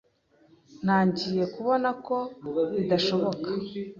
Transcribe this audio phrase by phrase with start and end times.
[0.83, 2.17] Ntangiye kubona ko
[2.77, 3.47] bidashoboka.